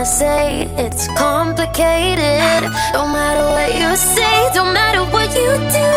[0.00, 2.62] gonna say it's complicated.
[2.94, 5.88] No matter what you say, don't matter what you do.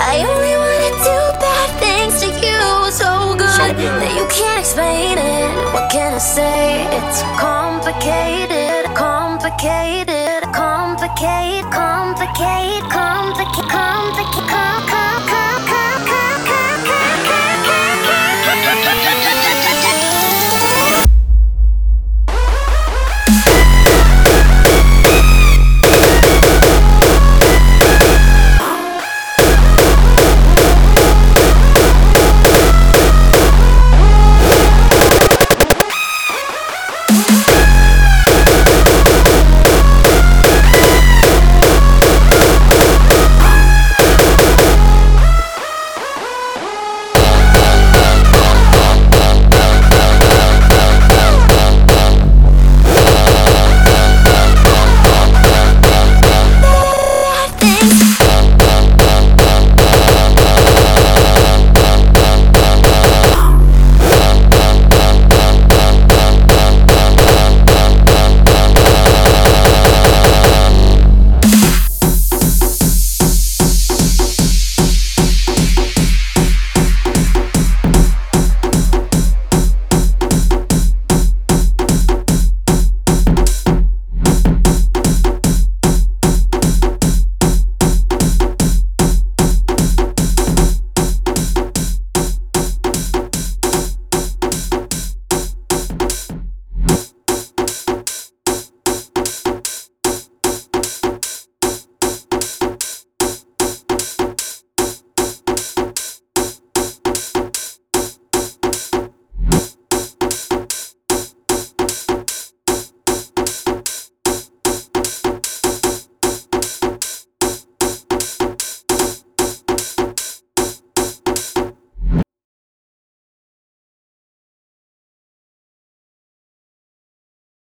[0.00, 2.62] I only wanna do bad things to you.
[2.90, 4.00] So good, so good.
[4.00, 5.50] that you can't explain it.
[5.74, 6.88] What can I say?
[6.96, 12.91] It's complicated, complicated, complicate, complicate.